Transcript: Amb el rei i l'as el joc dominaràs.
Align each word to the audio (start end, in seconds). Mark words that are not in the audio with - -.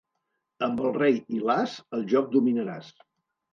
Amb 0.67 0.81
el 0.85 0.95
rei 0.95 1.19
i 1.37 1.43
l'as 1.51 1.77
el 1.99 2.09
joc 2.17 2.35
dominaràs. 2.35 2.93